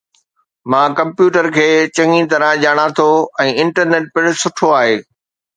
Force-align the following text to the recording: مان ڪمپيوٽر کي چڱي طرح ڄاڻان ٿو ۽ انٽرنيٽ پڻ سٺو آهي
مان 0.71 0.89
ڪمپيوٽر 0.99 1.45
کي 1.55 1.67
چڱي 1.95 2.21
طرح 2.31 2.49
ڄاڻان 2.63 2.89
ٿو 2.97 3.07
۽ 3.45 3.47
انٽرنيٽ 3.63 4.05
پڻ 4.15 4.23
سٺو 4.41 4.67
آهي 4.81 4.97